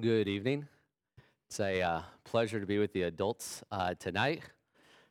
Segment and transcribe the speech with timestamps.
[0.00, 0.66] Good evening.
[1.48, 4.42] It's a uh, pleasure to be with the adults uh, tonight.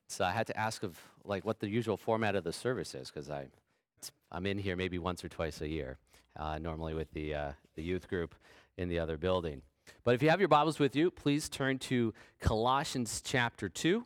[0.09, 3.10] So I had to ask of like what the usual format of the service is
[3.10, 3.48] because I
[4.30, 6.00] I'm in here maybe once or twice a year,
[6.38, 8.36] uh, normally with the uh, the youth group
[8.78, 9.62] in the other building.
[10.04, 14.04] But if you have your Bibles with you, please turn to Colossians chapter two.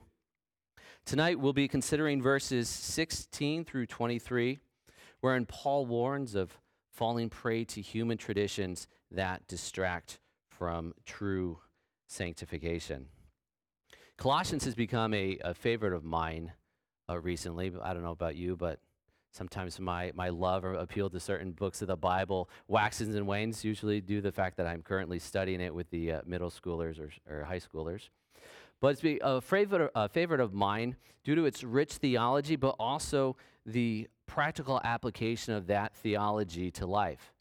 [1.07, 4.59] Tonight we'll be considering verses 16 through 23,
[5.21, 6.59] wherein Paul warns of
[6.91, 10.19] falling prey to human traditions that distract
[10.57, 11.59] from true
[12.07, 13.07] sanctification.
[14.17, 16.53] Colossians has become a, a favorite of mine
[17.09, 17.71] uh, recently.
[17.81, 18.79] I don't know about you, but
[19.31, 23.63] sometimes my, my love or appeal to certain books of the Bible waxes and wanes,
[23.63, 26.99] usually due to the fact that I'm currently studying it with the uh, middle schoolers
[26.99, 28.09] or, or high schoolers.
[28.79, 33.35] But it's a favorite, a favorite of mine due to its rich theology, but also
[33.65, 37.33] the practical application of that theology to life.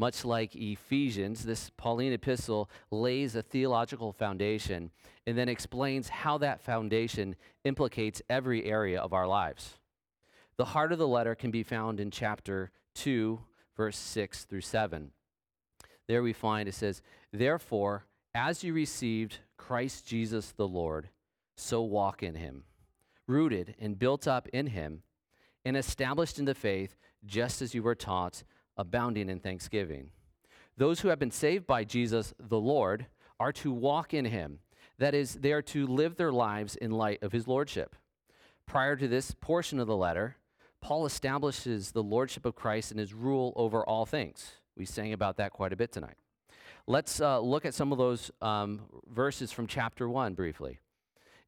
[0.00, 4.92] Much like Ephesians, this Pauline epistle lays a theological foundation
[5.26, 9.74] and then explains how that foundation implicates every area of our lives.
[10.56, 13.40] The heart of the letter can be found in chapter 2,
[13.76, 15.10] verse 6 through 7.
[16.06, 21.08] There we find it says, Therefore, as you received Christ Jesus the Lord,
[21.56, 22.62] so walk in him,
[23.26, 25.02] rooted and built up in him,
[25.64, 28.44] and established in the faith, just as you were taught
[28.78, 30.10] abounding in thanksgiving.
[30.76, 33.06] Those who have been saved by Jesus the Lord
[33.40, 34.60] are to walk in him.
[34.98, 37.96] That is, they are to live their lives in light of his lordship.
[38.66, 40.36] Prior to this portion of the letter,
[40.80, 44.52] Paul establishes the lordship of Christ and his rule over all things.
[44.76, 46.16] We sang about that quite a bit tonight.
[46.86, 50.78] Let's uh, look at some of those um, verses from chapter 1 briefly.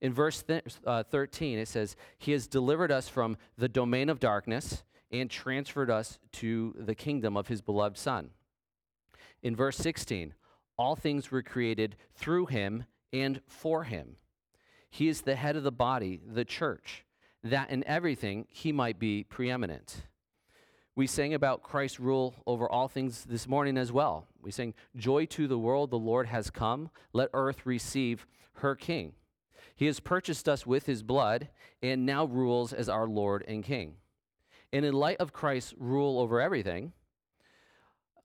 [0.01, 4.19] In verse th- uh, 13, it says, He has delivered us from the domain of
[4.19, 8.31] darkness and transferred us to the kingdom of his beloved Son.
[9.43, 10.35] In verse 16,
[10.77, 14.17] all things were created through him and for him.
[14.91, 17.05] He is the head of the body, the church,
[17.43, 20.03] that in everything he might be preeminent.
[20.97, 24.27] We sang about Christ's rule over all things this morning as well.
[24.43, 26.91] We sang, Joy to the world, the Lord has come.
[27.13, 29.13] Let earth receive her king.
[29.77, 31.49] He has purchased us with his blood
[31.83, 33.95] and now rules as our Lord and King.
[34.73, 36.93] And in light of Christ's rule over everything,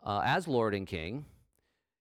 [0.03, 1.25] uh, as Lord and King,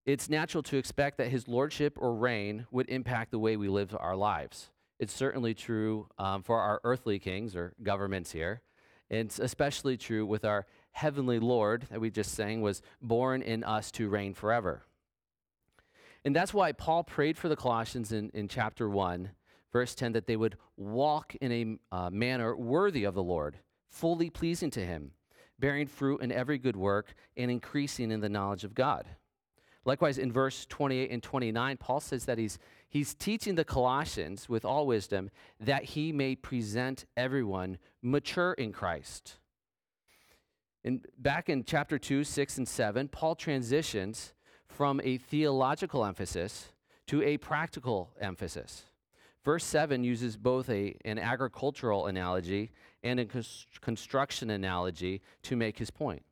[0.05, 3.97] it's natural to expect that his lordship or reign would impact the way we live
[3.99, 4.71] our lives.
[4.99, 8.61] It's certainly true um, for our earthly kings or governments here.
[9.11, 13.91] It's especially true with our heavenly Lord that we just sang was born in us
[13.93, 14.83] to reign forever.
[16.25, 19.31] And that's why Paul prayed for the Colossians in, in chapter 1,
[19.73, 23.59] verse 10, that they would walk in a uh, manner worthy of the Lord,
[23.95, 25.13] fully pleasing to him,
[25.59, 29.07] bearing fruit in every good work, and increasing in the knowledge of God.
[29.85, 34.65] Likewise, in verse 28 and 29, Paul says that he's, he's teaching the Colossians with
[34.65, 39.39] all wisdom that he may present everyone mature in Christ.
[40.83, 44.33] And back in chapter 2, 6, and 7, Paul transitions
[44.67, 46.73] from a theological emphasis
[47.07, 48.87] to a practical emphasis.
[49.45, 52.73] Verse 7 uses both a, an agricultural analogy
[53.05, 53.27] and a
[53.81, 56.25] construction analogy to make his point.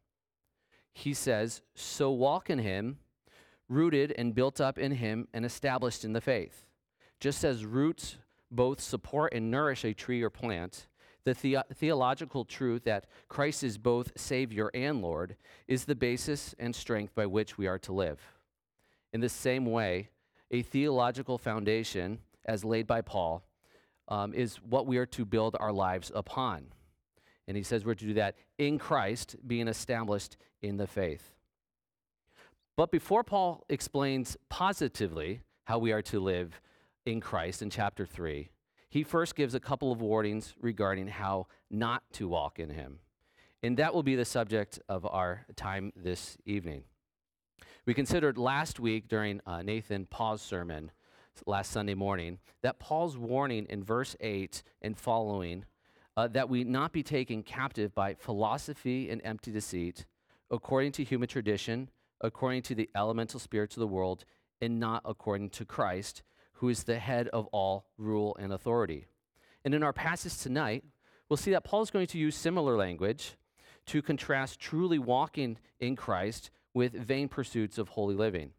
[0.93, 2.99] He says, So walk in him,
[3.69, 6.65] rooted and built up in him and established in the faith.
[7.21, 8.17] Just as roots
[8.51, 10.89] both support and nourish a tree or plant,
[11.25, 15.37] the, the- theological truth that Christ is both Savior and Lord
[15.69, 18.21] is the basis and strength by which we are to live.
[19.13, 20.09] In the same way,
[20.51, 23.45] a theological foundation, as laid by Paul,
[24.09, 26.67] um, is what we are to build our lives upon.
[27.49, 31.35] And he says we're to do that in Christ, being established in the faith.
[32.77, 36.61] But before Paul explains positively how we are to live
[37.05, 38.49] in Christ in chapter 3,
[38.89, 42.99] he first gives a couple of warnings regarding how not to walk in him.
[43.63, 46.85] And that will be the subject of our time this evening.
[47.87, 50.91] We considered last week during uh, Nathan Paul's sermon
[51.47, 55.65] last Sunday morning that Paul's warning in verse 8 and following
[56.17, 60.05] uh, that we not be taken captive by philosophy and empty deceit,
[60.51, 61.89] according to human tradition,
[62.21, 64.25] according to the elemental spirits of the world,
[64.61, 66.23] and not according to Christ,
[66.55, 69.07] who is the head of all rule and authority.
[69.65, 70.85] And in our passage tonight,
[71.29, 73.37] we'll see that Paul is going to use similar language
[73.87, 78.51] to contrast truly walking in Christ with vain pursuits of holy living.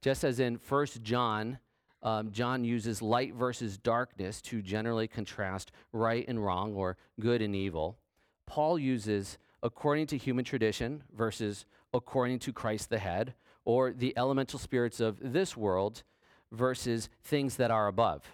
[0.00, 1.58] Just as in 1 John,
[2.02, 7.54] um, John uses light versus darkness to generally contrast right and wrong or good and
[7.54, 7.98] evil.
[8.46, 11.64] Paul uses according to human tradition versus
[11.94, 13.34] according to Christ the head,
[13.64, 16.02] or the elemental spirits of this world
[16.50, 18.24] versus things that are above,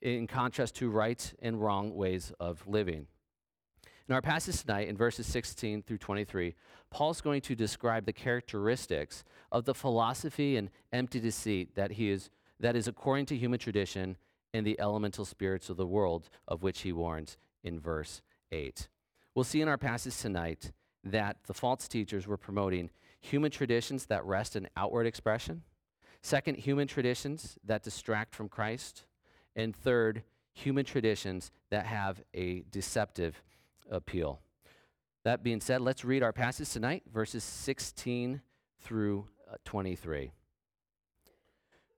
[0.00, 3.06] in contrast to right and wrong ways of living.
[4.08, 6.54] In our passage tonight, in verses 16 through 23,
[6.90, 12.28] Paul's going to describe the characteristics of the philosophy and empty deceit that, he is,
[12.60, 14.16] that is according to human tradition
[14.54, 18.88] and the elemental spirits of the world, of which he warns in verse 8.
[19.34, 20.72] We'll see in our passage tonight
[21.04, 22.90] that the false teachers were promoting
[23.20, 25.62] human traditions that rest in outward expression,
[26.20, 29.04] second, human traditions that distract from Christ,
[29.56, 30.22] and third,
[30.52, 33.42] human traditions that have a deceptive
[33.90, 34.40] appeal.
[35.24, 38.42] That being said, let's read our passage tonight, verses 16
[38.80, 40.32] through uh, 23.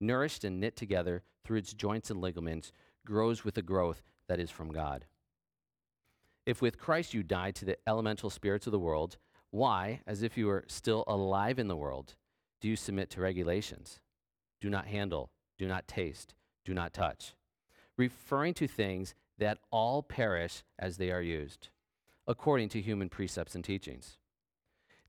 [0.00, 2.72] nourished and knit together through its joints and ligaments,
[3.06, 5.06] grows with the growth that is from God.
[6.46, 9.16] If with Christ you died to the elemental spirits of the world,
[9.50, 12.14] why, as if you were still alive in the world,
[12.60, 14.00] do you submit to regulations?
[14.60, 17.34] Do not handle, do not taste, do not touch,
[17.96, 21.68] referring to things that all perish as they are used
[22.30, 24.16] according to human precepts and teachings.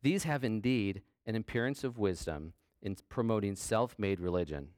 [0.01, 4.69] These have indeed an appearance of wisdom in promoting self made religion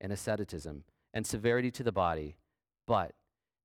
[0.00, 2.36] and asceticism and severity to the body,
[2.86, 3.12] but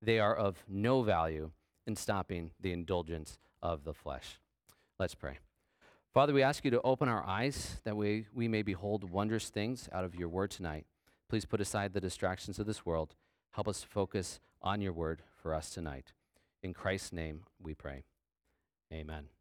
[0.02, 1.52] they are of no value
[1.88, 4.40] in stopping the indulgence of the flesh.
[5.00, 5.40] Let's pray.
[6.14, 9.90] Father, we ask you to open our eyes that we, we may behold wondrous things
[9.92, 10.86] out of your word tonight.
[11.30, 13.16] Please put aside the distractions of this world.
[13.52, 16.14] Help us to focus on your word for us tonight.
[16.64, 18.06] In Christ's name we pray.
[18.94, 19.35] Amen.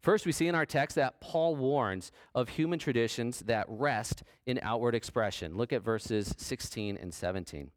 [0.00, 4.58] First, we see in our text that Paul warns of human traditions that rest in
[4.62, 5.56] outward expression.
[5.56, 7.70] Look at verses 16 and 17.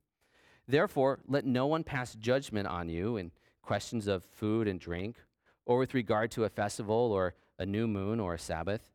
[0.68, 3.32] Therefore, let no one pass judgment on you in
[3.62, 5.18] questions of food and drink,
[5.66, 8.92] or with regard to a festival, or a new moon, or a Sabbath.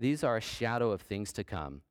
[0.00, 1.82] These are a shadow of things to come,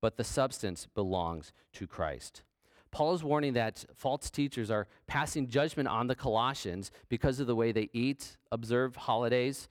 [0.00, 2.42] but the substance belongs to Christ.
[2.90, 7.54] Paul is warning that false teachers are passing judgment on the Colossians because of the
[7.54, 9.68] way they eat, observe holidays,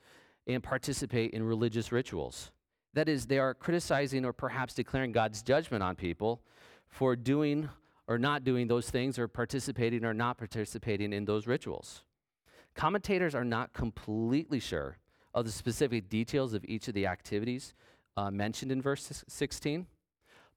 [0.54, 2.52] and participate in religious rituals.
[2.94, 6.42] That is, they are criticizing or perhaps declaring God's judgment on people
[6.88, 7.70] for doing
[8.08, 12.04] or not doing those things or participating or not participating in those rituals.
[12.76, 14.98] Commentators are not completely sure
[15.34, 17.74] of the specific details of each of the activities
[18.18, 19.86] uh, mentioned in verse 16.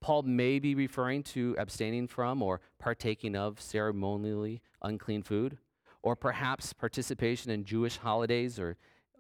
[0.01, 5.59] Paul may be referring to abstaining from or partaking of ceremonially unclean food,
[6.03, 8.77] or perhaps participation in Jewish holidays or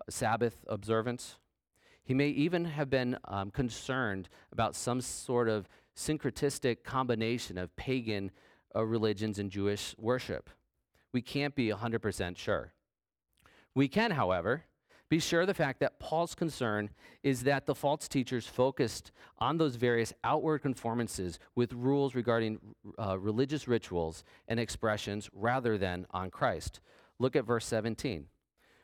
[0.08, 1.36] Sabbath observance.
[2.04, 8.30] He may even have been um, concerned about some sort of syncretistic combination of pagan
[8.74, 10.50] uh, religions and Jewish worship.
[11.12, 12.72] We can't be 100% sure.
[13.74, 14.64] We can, however,
[15.12, 16.88] be sure of the fact that Paul's concern
[17.22, 22.58] is that the false teachers focused on those various outward conformances with rules regarding
[22.98, 26.80] uh, religious rituals and expressions rather than on Christ.
[27.18, 28.26] Look at verse 17.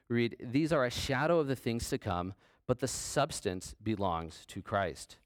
[0.09, 2.35] Read, These are a shadow of the things to come,
[2.67, 5.17] but the substance belongs to Christ.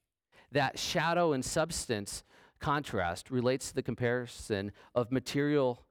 [0.50, 2.24] That shadow and substance
[2.60, 5.84] contrast relates to the comparison of material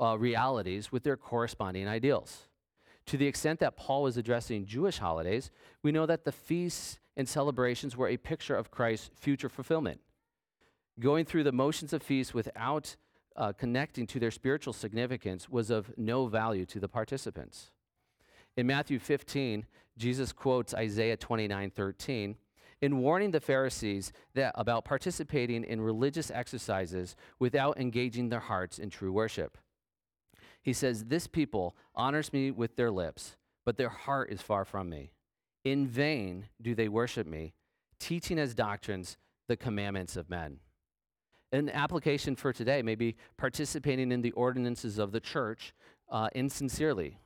[0.00, 2.48] uh, realities with their corresponding ideals.
[3.06, 5.50] To the extent that Paul was addressing Jewish holidays,
[5.82, 10.00] we know that the feasts and celebrations were a picture of Christ's future fulfillment.
[10.98, 12.96] Going through the motions of feasts without
[13.36, 17.70] uh, connecting to their spiritual significance was of no value to the participants.
[18.56, 19.66] In Matthew 15,
[19.96, 22.36] Jesus quotes Isaiah 29 13
[22.82, 28.90] in warning the Pharisees that, about participating in religious exercises without engaging their hearts in
[28.90, 29.58] true worship.
[30.62, 34.88] He says, This people honors me with their lips, but their heart is far from
[34.88, 35.12] me.
[35.64, 37.52] In vain do they worship me,
[37.98, 40.60] teaching as doctrines the commandments of men.
[41.52, 45.74] An application for today may be participating in the ordinances of the church
[46.08, 47.18] uh, insincerely.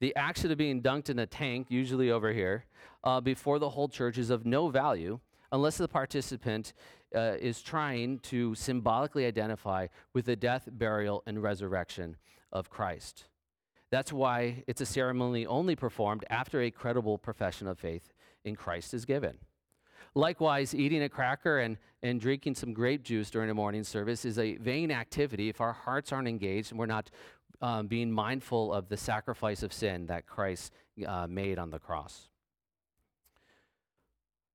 [0.00, 2.64] The action of being dunked in a tank, usually over here,
[3.04, 5.20] uh, before the whole church is of no value
[5.52, 6.72] unless the participant
[7.14, 12.16] uh, is trying to symbolically identify with the death, burial, and resurrection
[12.52, 13.26] of Christ.
[13.90, 18.12] That's why it's a ceremony only performed after a credible profession of faith
[18.44, 19.38] in Christ is given.
[20.14, 24.38] Likewise, eating a cracker and, and drinking some grape juice during a morning service is
[24.38, 27.10] a vain activity if our hearts aren't engaged and we're not
[27.60, 30.72] um, being mindful of the sacrifice of sin that Christ
[31.06, 32.28] uh, made on the cross.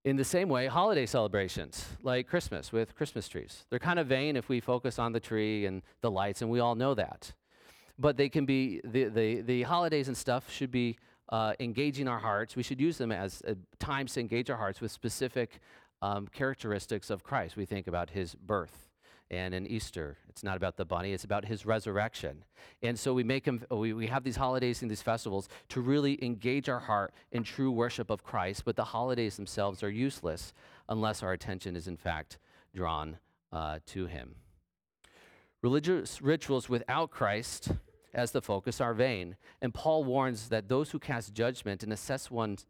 [0.03, 4.35] In the same way, holiday celebrations like Christmas with Christmas trees, they're kind of vain
[4.35, 7.33] if we focus on the tree and the lights, and we all know that.
[7.97, 10.97] But they can be, the, the, the holidays and stuff should be
[11.29, 12.55] uh, engaging our hearts.
[12.55, 15.59] We should use them as uh, times to engage our hearts with specific
[16.01, 17.57] um, characteristics of Christ.
[17.57, 18.89] We think about his birth
[19.31, 20.17] and in Easter.
[20.29, 22.43] It's not about the bunny, it's about his resurrection.
[22.81, 26.23] And so we make him, we, we have these holidays and these festivals to really
[26.23, 30.53] engage our heart in true worship of Christ, but the holidays themselves are useless
[30.87, 32.37] unless our attention is in fact
[32.73, 33.17] drawn
[33.51, 34.35] uh, to him.
[35.61, 37.69] Religious rituals without Christ
[38.13, 39.35] as the focus are vain.
[39.61, 42.65] And Paul warns that those who cast judgment and assess one's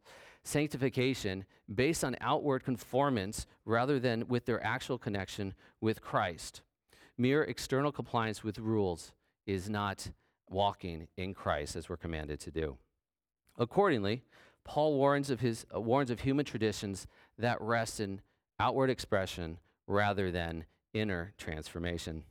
[0.45, 6.61] sanctification based on outward conformance rather than with their actual connection with Christ.
[7.17, 9.11] Mere external compliance with rules
[9.45, 10.11] is not
[10.49, 12.77] walking in Christ as we're commanded to do.
[13.57, 14.23] Accordingly,
[14.63, 18.21] Paul warns of, his, uh, warns of human traditions that rest in
[18.59, 22.23] outward expression rather than inner transformation.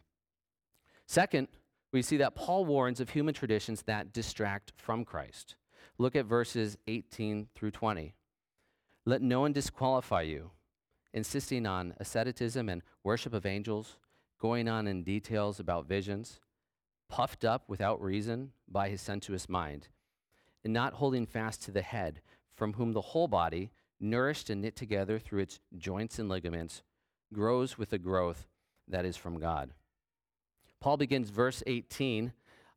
[1.06, 1.48] Second,
[1.92, 5.56] we see that Paul warns of human traditions that distract from Christ.
[5.98, 8.14] Look at verses 18 through 20.
[9.06, 10.50] Let no one disqualify you,
[11.12, 13.98] insisting on asceticism and worship of angels,
[14.38, 16.40] going on in details about visions,
[17.08, 19.88] puffed up without reason by his sensuous mind,
[20.64, 22.20] and not holding fast to the head,
[22.54, 26.82] from whom the whole body, nourished and knit together through its joints and ligaments,
[27.32, 28.46] grows with the growth
[28.88, 29.72] that is from God.
[30.80, 32.32] Paul begins verse 18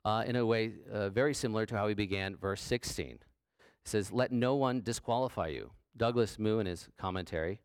[0.08, 3.08] uh, in a way uh, very similar to how he began verse 16.
[3.08, 3.20] It
[3.84, 5.72] says, Let no one disqualify you.
[5.98, 7.60] Douglas Moo, in his commentary,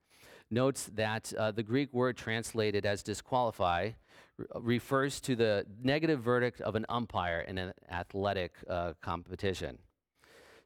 [0.50, 3.90] notes that uh, the Greek word translated as disqualify
[4.38, 9.78] re- refers to the negative verdict of an umpire in an athletic uh, competition.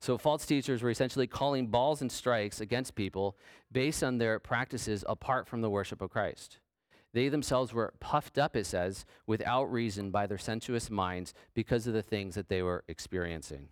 [0.01, 3.37] So, false teachers were essentially calling balls and strikes against people
[3.71, 6.59] based on their practices apart from the worship of Christ.
[7.17, 11.95] They themselves were puffed up, it says, without reason by their sensuous minds because of
[11.95, 13.71] the things that they were experiencing.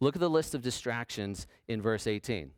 [0.00, 2.52] Look at the list of distractions in verse 18.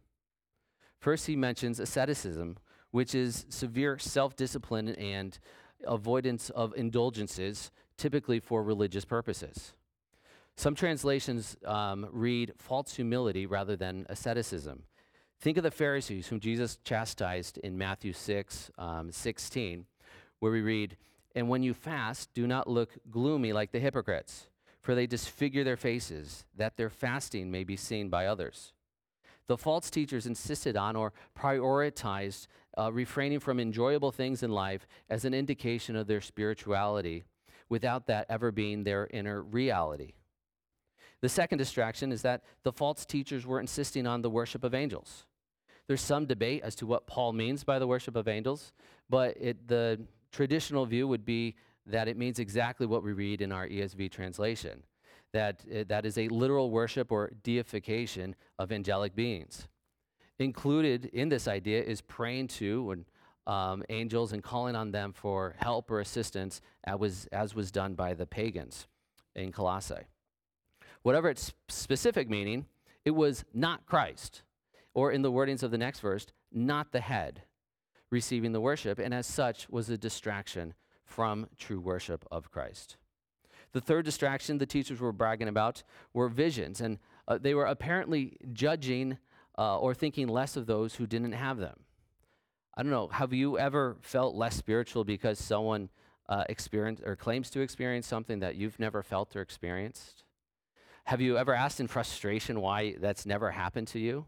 [1.00, 2.58] First, he mentions asceticism,
[2.92, 5.36] which is severe self discipline and
[5.84, 9.74] avoidance of indulgences, typically for religious purposes.
[10.54, 14.84] Some translations um, read false humility rather than asceticism.
[15.40, 19.86] Think of the Pharisees whom Jesus chastised in Matthew 6 um, 16,
[20.38, 20.98] where we read,
[21.34, 24.48] And when you fast, do not look gloomy like the hypocrites,
[24.82, 28.74] for they disfigure their faces, that their fasting may be seen by others.
[29.46, 35.24] The false teachers insisted on or prioritized uh, refraining from enjoyable things in life as
[35.24, 37.24] an indication of their spirituality,
[37.70, 40.12] without that ever being their inner reality.
[41.22, 45.24] The second distraction is that the false teachers were insisting on the worship of angels.
[45.90, 48.72] There's some debate as to what Paul means by the worship of angels,
[49.08, 53.50] but it, the traditional view would be that it means exactly what we read in
[53.50, 54.84] our ESV translation
[55.32, 59.66] that uh, that is a literal worship or deification of angelic beings.
[60.38, 63.04] Included in this idea is praying to and,
[63.52, 67.94] um, angels and calling on them for help or assistance, as was, as was done
[67.94, 68.86] by the pagans
[69.34, 70.06] in Colossae.
[71.02, 72.66] Whatever its specific meaning,
[73.04, 74.42] it was not Christ
[74.94, 77.42] or in the wordings of the next verse, not the head
[78.10, 82.96] receiving the worship, and as such was a distraction from true worship of Christ.
[83.72, 85.82] The third distraction the teachers were bragging about
[86.12, 89.18] were visions, and uh, they were apparently judging
[89.56, 91.80] uh, or thinking less of those who didn't have them.
[92.76, 95.90] I don't know, have you ever felt less spiritual because someone
[96.28, 100.24] uh, experienced or claims to experience something that you've never felt or experienced?
[101.04, 104.26] Have you ever asked in frustration why that's never happened to you?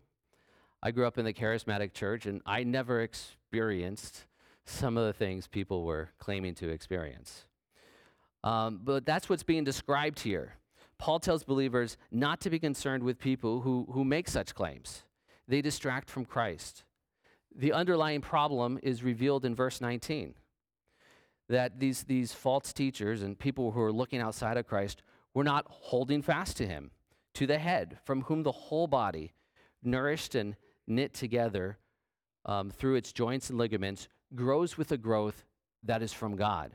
[0.82, 4.24] I grew up in the charismatic church, and I never experienced
[4.64, 7.44] some of the things people were claiming to experience.
[8.42, 10.54] Um, but that's what's being described here.
[10.98, 15.04] Paul tells believers not to be concerned with people who, who make such claims,
[15.46, 16.84] they distract from Christ.
[17.54, 20.34] The underlying problem is revealed in verse 19
[21.48, 25.02] that these, these false teachers and people who are looking outside of Christ
[25.34, 26.92] were not holding fast to him,
[27.34, 29.32] to the head, from whom the whole body,
[29.82, 30.56] nourished and
[30.94, 31.78] knit together
[32.44, 35.44] um, through its joints and ligaments, grows with a growth
[35.82, 36.72] that is from God.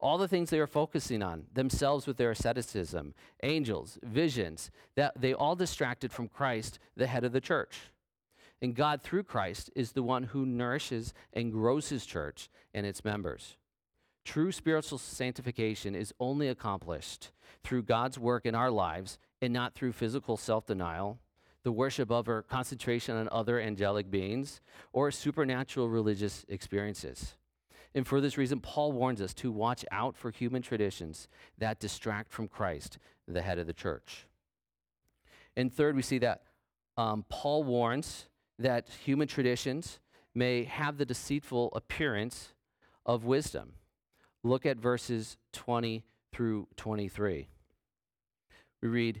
[0.00, 5.34] All the things they are focusing on, themselves with their asceticism, angels, visions, that they
[5.34, 7.78] all distracted from Christ, the head of the church.
[8.62, 13.04] And God, through Christ, is the one who nourishes and grows his church and its
[13.04, 13.56] members.
[14.24, 17.30] True spiritual sanctification is only accomplished
[17.64, 21.18] through God's work in our lives and not through physical self denial,
[21.68, 24.62] the worship of or concentration on other angelic beings,
[24.94, 27.34] or supernatural religious experiences.
[27.94, 32.32] And for this reason, Paul warns us to watch out for human traditions that distract
[32.32, 32.96] from Christ,
[33.26, 34.26] the head of the church.
[35.58, 36.40] And third, we see that
[36.96, 40.00] um, Paul warns that human traditions
[40.34, 42.54] may have the deceitful appearance
[43.04, 43.74] of wisdom.
[44.42, 47.50] Look at verses 20 through 23.
[48.80, 49.20] We read,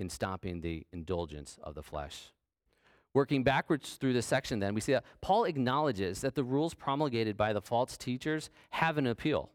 [0.00, 2.32] in stopping the indulgence of the flesh.
[3.12, 7.36] Working backwards through this section, then, we see that Paul acknowledges that the rules promulgated
[7.36, 9.50] by the false teachers have an appeal.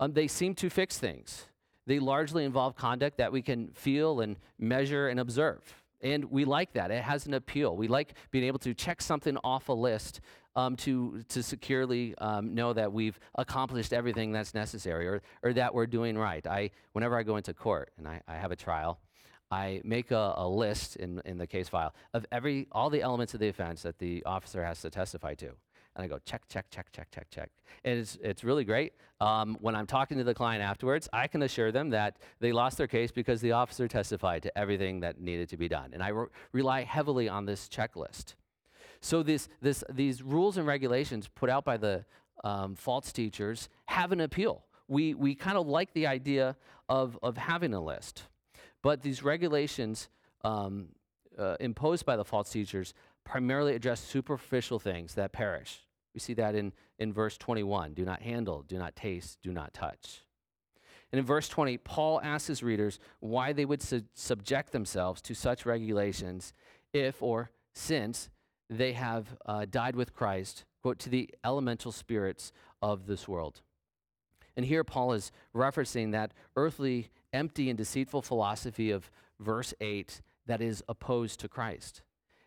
[0.00, 1.46] Um, they seem to fix things.
[1.86, 5.62] They largely involve conduct that we can feel and measure and observe.
[6.00, 6.90] And we like that.
[6.90, 7.76] It has an appeal.
[7.76, 10.20] We like being able to check something off a list
[10.54, 15.74] um, to, to securely um, know that we've accomplished everything that's necessary or, or that
[15.74, 16.46] we're doing right.
[16.46, 18.98] I, whenever I go into court and I, I have a trial,
[19.50, 23.34] I make a, a, list in, in the case file of every, all the elements
[23.34, 25.52] of the offense that the officer has to testify to.
[25.94, 27.50] And I go check, check, check, check, check, check.
[27.84, 28.92] And it's, it's really great.
[29.20, 32.76] Um, when I'm talking to the client afterwards, I can assure them that they lost
[32.76, 35.90] their case because the officer testified to everything that needed to be done.
[35.94, 38.34] And I re- rely heavily on this checklist.
[39.00, 42.04] So this, this, these rules and regulations put out by the
[42.44, 44.64] um, false teachers have an appeal.
[44.88, 46.56] We, we kind of like the idea
[46.88, 48.24] of, of having a list.
[48.86, 50.08] But these regulations
[50.44, 50.90] um,
[51.36, 52.94] uh, imposed by the false teachers
[53.24, 55.80] primarily address superficial things that perish.
[56.14, 59.74] We see that in, in verse 21 do not handle, do not taste, do not
[59.74, 60.22] touch.
[61.10, 65.34] And in verse 20, Paul asks his readers why they would su- subject themselves to
[65.34, 66.52] such regulations
[66.92, 68.30] if or since
[68.70, 73.62] they have uh, died with Christ, quote, to the elemental spirits of this world.
[74.56, 80.60] And here Paul is referencing that earthly, empty, and deceitful philosophy of verse 8 that
[80.60, 82.02] is opposed to Christ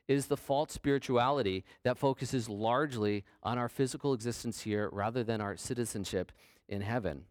[0.09, 5.55] is the false spirituality that focuses largely on our physical existence here rather than our
[5.55, 6.31] citizenship
[6.67, 7.25] in heaven.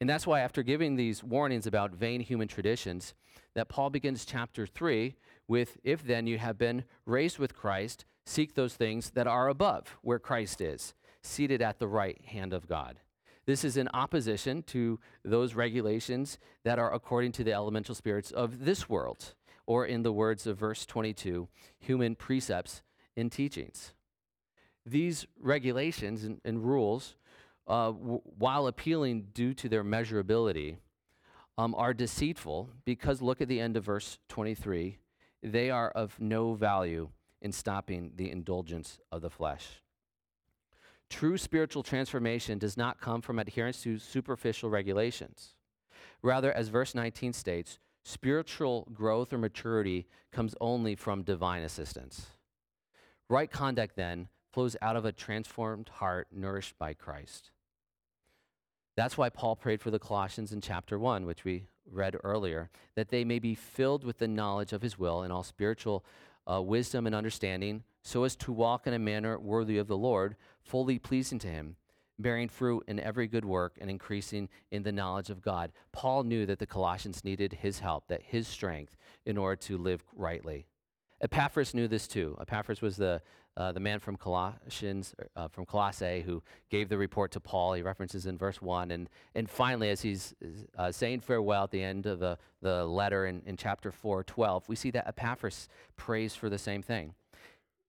[0.00, 3.14] And that's why, after giving these warnings about vain human traditions,
[3.54, 5.16] that Paul begins chapter 3
[5.48, 9.98] with If then you have been raised with Christ, seek those things that are above,
[10.02, 12.98] where Christ is, seated at the right hand of God.
[13.44, 18.64] This is in opposition to those regulations that are according to the elemental spirits of
[18.64, 19.34] this world
[19.66, 22.82] or in the words of verse 22, human precepts
[23.16, 23.94] and teachings.
[24.84, 27.16] These regulations and, and rules,
[27.66, 30.76] uh, w- while appealing due to their measurability,
[31.58, 34.98] um, are deceitful because look at the end of verse 23.
[35.42, 39.81] They are of no value in stopping the indulgence of the flesh.
[41.12, 45.54] True spiritual transformation does not come from adherence to superficial regulations.
[46.22, 52.28] Rather, as verse 19 states, Spiritual growth or maturity comes only from divine assistance.
[53.28, 57.50] Right conduct, then, flows out of a transformed heart nourished by Christ.
[58.96, 63.10] That's why Paul prayed for the Colossians in chapter 1, which we read earlier, that
[63.10, 66.06] they may be filled with the knowledge of his will and all spiritual
[66.50, 70.36] uh, wisdom and understanding, so as to walk in a manner worthy of the Lord,
[70.62, 71.76] fully pleasing to him
[72.18, 75.72] bearing fruit in every good work and increasing in the knowledge of God.
[75.92, 80.04] Paul knew that the Colossians needed his help, that his strength, in order to live
[80.14, 80.66] rightly.
[81.20, 82.36] Epaphras knew this too.
[82.40, 83.22] Epaphras was the,
[83.56, 87.74] uh, the man from Colossians, uh, from Colossae, who gave the report to Paul.
[87.74, 88.90] He references in verse 1.
[88.90, 90.34] And, and finally, as he's
[90.78, 94.68] uh, saying farewell at the end of the, the letter in, in chapter 4, 12,
[94.68, 97.14] we see that Epaphras prays for the same thing.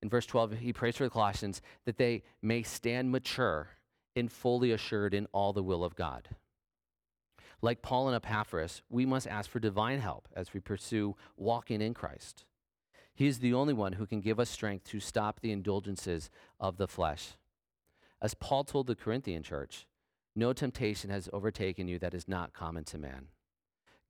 [0.01, 3.69] In verse 12, he prays for the Colossians that they may stand mature
[4.15, 6.27] and fully assured in all the will of God.
[7.61, 11.93] Like Paul and Epaphras, we must ask for divine help as we pursue walking in
[11.93, 12.43] Christ.
[13.15, 16.77] He is the only one who can give us strength to stop the indulgences of
[16.77, 17.33] the flesh.
[18.21, 19.87] As Paul told the Corinthian church,
[20.35, 23.27] no temptation has overtaken you that is not common to man.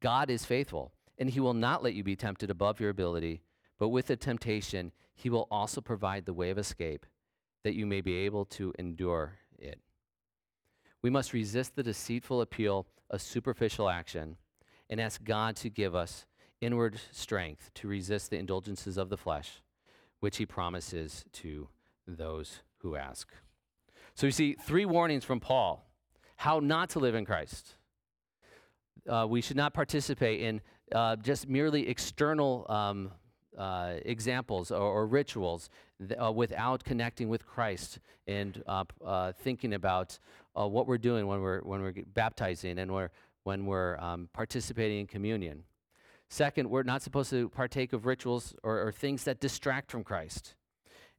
[0.02, 3.42] God is faithful, and he will not let you be tempted above your ability,
[3.78, 7.06] but with the temptation, he will also provide the way of escape
[7.64, 9.80] that you may be able to endure it.
[11.02, 14.38] We must resist the deceitful appeal of superficial action
[14.90, 16.26] and ask God to give us
[16.64, 19.62] inward strength to resist the indulgences of the flesh,
[20.20, 21.68] which he promises to
[22.08, 23.32] those who ask.
[24.16, 25.86] So you see three warnings from Paul
[26.38, 27.76] how not to live in Christ.
[29.08, 30.62] Uh, we should not participate in
[30.94, 33.12] uh, just merely external um,
[33.58, 35.70] uh, examples or, or rituals
[36.06, 40.18] th- uh, without connecting with Christ and uh, uh, thinking about
[40.54, 43.10] what we're doing when we're, when we're baptizing and we're,
[43.44, 45.64] when we're um, participating in communion.
[46.34, 50.56] Second, we're not supposed to partake of rituals or, or things that distract from Christ.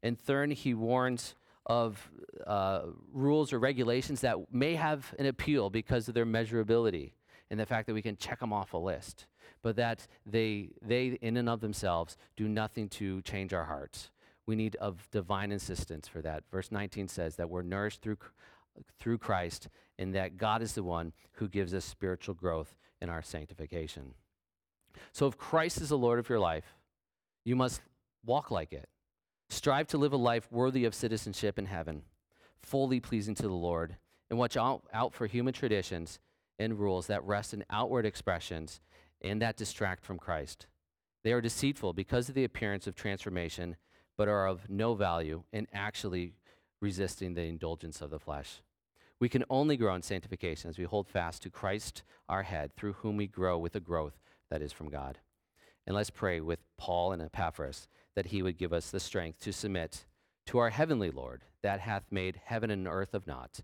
[0.02, 2.10] And third, he warns of
[2.44, 7.12] uh, rules or regulations that may have an appeal because of their measurability
[7.48, 9.28] and the fact that we can check them off a list,
[9.62, 14.10] but that they, they in and of themselves, do nothing to change our hearts.
[14.46, 16.42] We need of divine assistance for that.
[16.50, 18.18] Verse 19 says that we're nourished through,
[18.98, 23.22] through Christ and that God is the one who gives us spiritual growth in our
[23.22, 24.14] sanctification.
[25.12, 26.76] So if Christ is the Lord of your life,
[27.44, 27.80] you must
[28.24, 28.88] walk like it.
[29.50, 32.02] Strive to live a life worthy of citizenship in heaven,
[32.62, 33.96] fully pleasing to the Lord,
[34.30, 36.18] and watch out, for human traditions
[36.58, 38.80] and rules that rest in outward expressions
[39.22, 40.66] and that distract from Christ.
[41.22, 43.76] They are deceitful because of the appearance of transformation,
[44.16, 46.34] but are of no value in actually
[46.80, 48.62] resisting the indulgence of the flesh.
[49.20, 52.94] We can only grow in sanctification as we hold fast to Christ, our head, through
[52.94, 54.18] whom we grow with a growth
[54.54, 55.18] that is from God.
[55.84, 59.52] And let's pray with Paul and Epaphras that he would give us the strength to
[59.52, 60.04] submit
[60.46, 63.62] to our heavenly Lord that hath made heaven and earth of naught,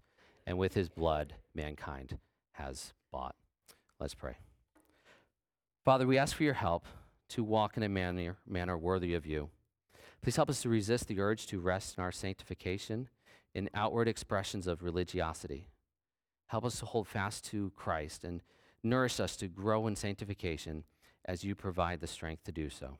[0.48, 2.18] and with his blood mankind
[2.55, 3.37] has bought.
[4.00, 4.38] Let's pray.
[5.85, 6.87] Father, we ask for your help
[7.29, 9.50] to walk in a manner, manner worthy of you.
[10.22, 13.09] Please help us to resist the urge to rest in our sanctification
[13.55, 15.68] in outward expressions of religiosity.
[16.48, 18.42] Help us to hold fast to Christ and
[18.83, 20.85] nourish us to grow in sanctification
[21.25, 22.99] as you provide the strength to do so.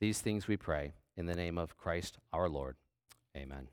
[0.00, 2.76] These things we pray in the name of Christ our Lord.
[3.36, 3.68] Amen.